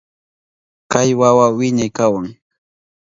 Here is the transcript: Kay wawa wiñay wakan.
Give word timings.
Kay 0.91 1.09
wawa 1.19 1.45
wiñay 1.57 1.91
wakan. 1.97 2.25